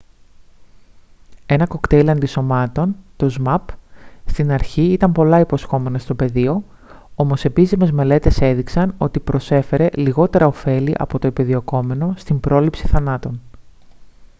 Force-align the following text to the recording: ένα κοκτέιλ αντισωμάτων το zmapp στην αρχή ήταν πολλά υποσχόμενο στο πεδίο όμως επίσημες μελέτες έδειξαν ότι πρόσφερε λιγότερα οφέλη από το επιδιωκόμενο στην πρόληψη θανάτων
ένα 1.45 1.67
κοκτέιλ 1.67 2.09
αντισωμάτων 2.09 2.95
το 3.17 3.35
zmapp 3.39 3.75
στην 4.25 4.51
αρχή 4.51 4.81
ήταν 4.81 5.11
πολλά 5.11 5.39
υποσχόμενο 5.39 5.97
στο 5.97 6.13
πεδίο 6.15 6.63
όμως 7.15 7.45
επίσημες 7.45 7.91
μελέτες 7.91 8.41
έδειξαν 8.41 8.95
ότι 8.97 9.19
πρόσφερε 9.19 9.89
λιγότερα 9.93 10.47
οφέλη 10.47 10.95
από 10.97 11.19
το 11.19 11.27
επιδιωκόμενο 11.27 12.13
στην 12.17 12.39
πρόληψη 12.39 12.87
θανάτων 12.87 13.41